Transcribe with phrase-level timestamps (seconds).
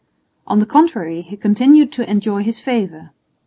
[0.47, 3.11] On the contrary, he continued to enjoy his favour.